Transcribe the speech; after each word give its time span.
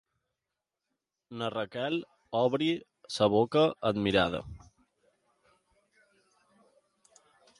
La 1.41 1.49
Raquel 1.55 1.97
obre 2.39 2.69
la 3.17 3.27
boca 3.35 3.67
admirada. 3.91 4.41